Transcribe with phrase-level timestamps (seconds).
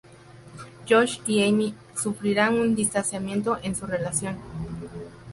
[0.89, 4.35] Josh y Amy sufrirán un distanciamiento en su relación.